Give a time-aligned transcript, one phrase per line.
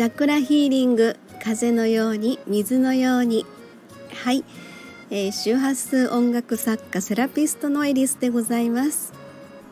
[0.00, 3.44] チャクラヒーリング風のように水のように。
[4.24, 4.44] はい、
[5.10, 9.12] えー、周波数音楽作家セラピストのエリスでございます。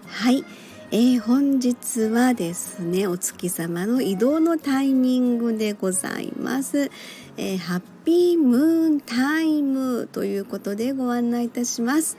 [0.07, 0.45] はい、
[0.91, 6.91] えー、本日はですねお月様の移動のタイミングでございます、
[7.39, 12.19] えー、ハッピームーンタイムということでご案内いたします。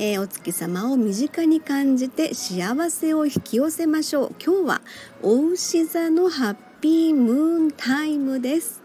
[0.00, 4.34] えー、お月様を身近に感じて幸せを引き寄せましょう。
[4.40, 4.80] 今日は
[5.24, 8.80] お牛座のハッピームーンタイムです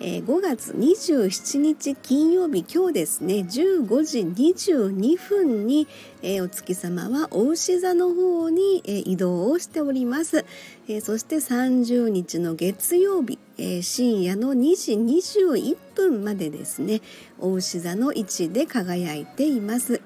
[0.00, 5.88] えー、5月27日金曜日今日ですね15時22分に、
[6.22, 10.44] えー、お月様はお牛座の方に、えー、移動をしております、
[10.88, 17.00] えそして30日の月曜日、え深夜の2時21分までですね
[17.40, 20.00] お牛座の位置で輝いています。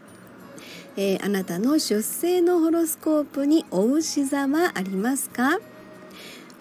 [0.96, 5.58] えー、あなたの出生のホロスコープにお牛座はありますか？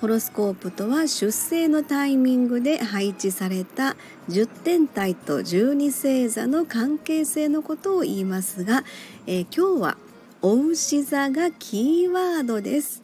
[0.02, 3.96] ホロスコープとは出生のタイミングで配置された
[4.30, 8.84] 10天体と12星座の関係性のことを言いますが、
[9.28, 9.98] えー、今日は
[10.42, 13.04] お牛座がキーワードです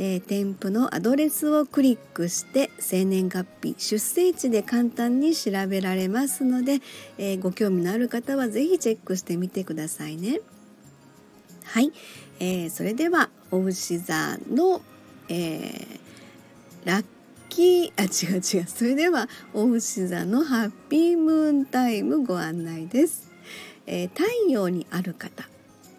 [0.00, 6.78] えー、添付のアドレスをクリックして生年月日出生地で簡単に調べられますので、
[7.18, 10.40] えー、ご興味のある方は是非チェックしてみてくださいね。
[11.64, 11.92] はい、
[12.38, 14.82] えー、それではお牛座の、
[15.28, 15.97] えー、
[16.84, 17.04] ラッ
[17.48, 18.68] キーあ違う違う。
[18.68, 23.30] それではお牛座のハッピームーンタイムご案内です。
[23.86, 25.48] えー、太陽にある方。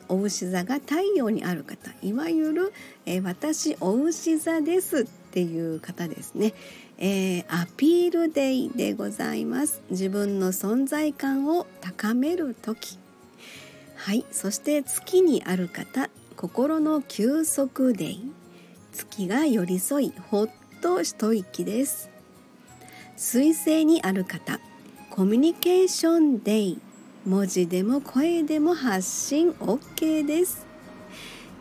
[0.07, 1.91] お牛座が太陽にある方。
[2.01, 2.73] いわゆる、
[3.05, 6.53] えー、私お牛座ですっていう方ですね、
[6.97, 9.81] えー、アピールデイでございます。
[9.91, 12.97] 自分の存在感を高める時。
[13.95, 14.25] はい。
[14.31, 16.09] そして月にある方。
[16.35, 18.31] 心の休息デイ。
[18.91, 20.49] 月が寄り添いほっ
[20.81, 22.09] と一息です。
[23.17, 24.59] 水星にある方
[25.09, 26.79] コミュニケーションデイ
[27.25, 30.65] 文字でも声でも発信 OK です。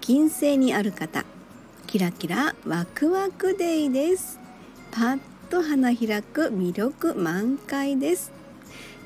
[0.01, 1.25] 金星にある方
[1.87, 4.39] キラキラワクワクデイです。
[4.91, 5.21] パッ
[5.51, 8.33] と花開く魅力満開です、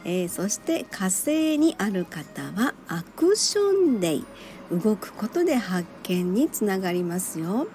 [0.05, 4.25] えー、そして火星にある方はアクションデイ
[4.71, 7.67] 動くことで発見につながりますよ。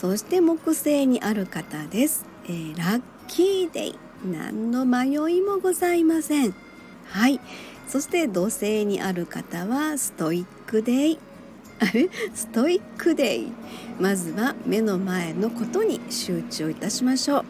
[0.00, 3.98] そして木星にある方です、えー、ラッキーデイ。
[4.24, 6.54] 何の迷いもございません。
[7.04, 7.38] はい。
[7.86, 11.18] そして土星にある方はストイックデイ。
[11.80, 12.08] あれ？
[12.34, 13.52] ストイックデイ。
[14.00, 17.44] まずは目の前のことに集中いたしましょう、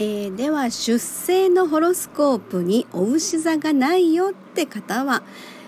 [0.00, 5.22] えー、では出生のホロスコープにお牛座がないよって方は、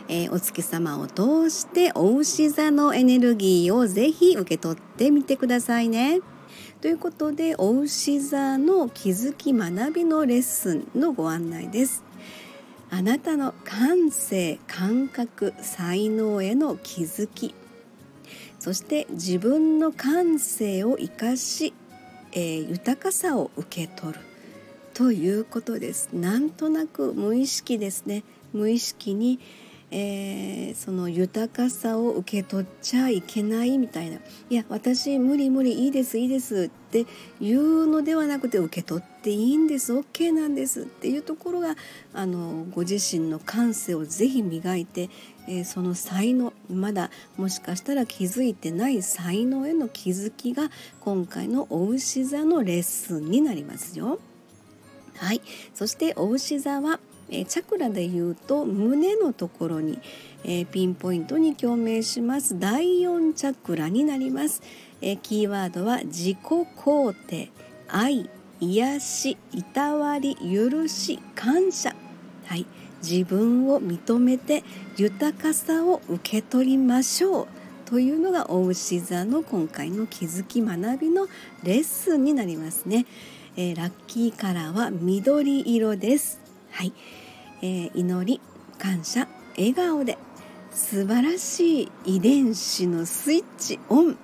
[0.09, 6.21] えー、お月様を通してお牛座のエネルギーをぜひ受け取ってみてくださいね。
[6.81, 12.05] ということでお牛座の気づき学びのレッスンのご案内です。
[12.91, 17.53] あなたの感性感覚才能への気づき
[18.61, 21.75] そして自分の感性を生かし、
[22.31, 24.21] えー、豊かさを受け取る
[24.93, 28.23] ということですなんとなく無意識ですね
[28.53, 29.41] 無意識に、
[29.91, 34.19] えー、その豊かさを受け取っちゃいけないみたいな
[34.50, 37.06] 「いや私無理無理いいですいいです」って
[37.41, 39.93] 言うのではなくて受け取っていいんです。
[39.93, 41.77] OK なんですっていうところが
[42.12, 45.11] あのご自身の感性をぜひ磨いて、
[45.47, 54.19] えー、その才能まだもしかしたら気づいてない才能への気づきが今回のお牛座のレッスンになりますよ。
[55.17, 55.41] はい、
[55.75, 56.99] そしてお牛座は
[57.31, 59.99] えチャクラでいうと胸のところに、
[60.45, 62.59] えー、ピンポイントに共鳴します。
[62.59, 64.62] 第4チャクラになります、
[65.01, 67.51] え、キーワードは自己肯定。
[67.89, 68.29] 愛
[68.61, 71.95] 癒しいたわり許し感謝。
[72.47, 72.67] はい。
[73.03, 74.65] 自分を認めて
[74.97, 77.47] 豊かさを受け取りましょう。
[77.85, 81.29] というのがお牛座の今回の気づき学びの
[81.62, 83.05] レッスンになりますね、
[83.56, 86.44] えー、ラッキーカラーは緑色です。
[86.75, 86.93] はい、
[87.62, 88.41] えー、祈り
[88.79, 90.19] 感謝笑顔で。
[90.73, 94.17] 素晴らしい遺伝子のスイッチオン。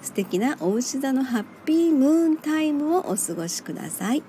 [0.00, 4.22] 素敵なお牛座のハッピームーンタイムをお過ごしください、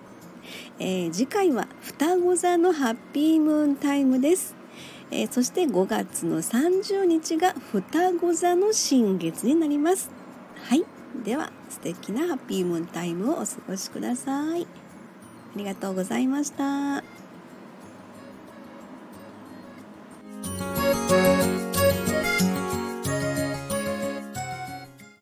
[0.79, 4.55] えー、次回は双子座のハッピームーンタイムです、
[5.11, 10.09] えー、そして5月の30日が双子座の新月になります。
[10.63, 10.83] はい。
[11.23, 14.63] では素敵なハッピームーンタイムをお過ごしください。
[14.63, 14.67] あ
[15.57, 17.24] りがとうございました。